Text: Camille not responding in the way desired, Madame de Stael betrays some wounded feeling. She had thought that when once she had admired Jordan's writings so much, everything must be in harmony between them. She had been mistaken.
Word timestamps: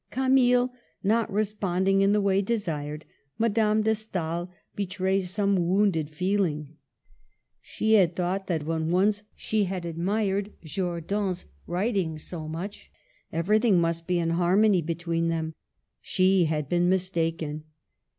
Camille 0.09 0.73
not 1.03 1.31
responding 1.31 2.01
in 2.01 2.11
the 2.11 2.19
way 2.21 2.41
desired, 2.41 3.05
Madame 3.37 3.83
de 3.83 3.93
Stael 3.93 4.49
betrays 4.75 5.29
some 5.29 5.55
wounded 5.57 6.09
feeling. 6.09 6.75
She 7.61 7.93
had 7.93 8.15
thought 8.15 8.47
that 8.47 8.65
when 8.65 8.89
once 8.89 9.21
she 9.35 9.65
had 9.65 9.85
admired 9.85 10.53
Jordan's 10.63 11.45
writings 11.67 12.23
so 12.23 12.47
much, 12.47 12.89
everything 13.31 13.79
must 13.79 14.07
be 14.07 14.17
in 14.17 14.31
harmony 14.31 14.81
between 14.81 15.27
them. 15.27 15.53
She 16.01 16.45
had 16.45 16.67
been 16.67 16.89
mistaken. 16.89 17.65